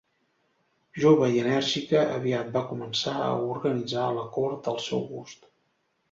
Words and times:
Jove 1.01 1.25
i 1.33 1.41
enèrgica, 1.41 1.99
aviat 2.13 2.49
va 2.55 2.63
començar 2.69 3.13
a 3.25 3.27
organitzar 3.57 4.07
la 4.17 4.23
cort 4.39 4.71
al 4.73 4.81
seu 4.87 5.05
gust. 5.11 5.47